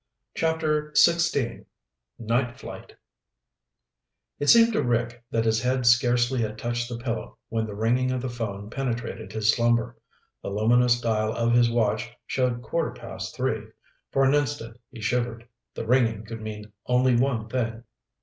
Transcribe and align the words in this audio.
CHAPTER 0.33 0.89
XVI 0.95 1.63
Night 2.17 2.57
Flight 2.57 2.95
It 4.39 4.49
seemed 4.49 4.73
to 4.73 4.81
Rick 4.81 5.23
that 5.29 5.45
his 5.45 5.61
head 5.61 5.85
scarcely 5.85 6.41
had 6.41 6.57
touched 6.57 6.89
the 6.89 6.97
pillow 6.97 7.37
when 7.49 7.67
the 7.67 7.75
ringing 7.75 8.09
of 8.09 8.19
the 8.23 8.27
phone 8.27 8.71
penetrated 8.71 9.31
his 9.31 9.53
slumber. 9.53 9.95
The 10.41 10.49
luminous 10.49 10.99
dial 10.99 11.31
of 11.33 11.53
his 11.53 11.69
watch 11.69 12.09
showed 12.25 12.63
quarter 12.63 12.99
past 12.99 13.35
three. 13.35 13.67
For 14.11 14.23
an 14.25 14.33
instant 14.33 14.79
he 14.89 15.01
shivered. 15.01 15.47
The 15.75 15.85
ringing 15.85 16.25
could 16.25 16.41
mean 16.41 16.71
only 16.87 17.15
one 17.15 17.47
thing. 17.47 17.83